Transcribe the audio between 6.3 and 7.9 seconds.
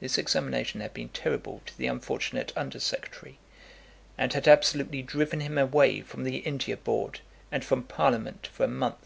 India Board and from